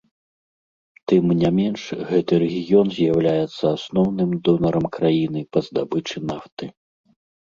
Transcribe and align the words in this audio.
Тым 1.11 1.25
не 1.41 1.49
менш, 1.57 1.81
гэты 2.11 2.33
рэгіён 2.43 2.87
з'яўляецца 2.95 3.63
асноўным 3.77 4.31
донарам 4.47 4.85
краіны 4.97 5.45
па 5.51 5.59
здабычы 5.69 6.17
нафты. 6.31 6.65